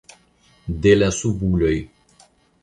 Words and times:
De 0.85 0.93
la 1.01 1.11
subuloj. 1.19 1.75